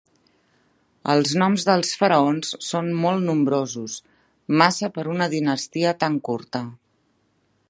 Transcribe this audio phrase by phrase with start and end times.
[1.13, 4.01] Els noms dels faraons són molt nombrosos,
[4.63, 6.69] massa per una dinastia tan curta.